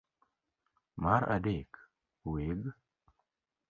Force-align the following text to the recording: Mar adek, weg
Mar 1.01 1.21
adek, 1.35 1.71
weg 2.31 2.61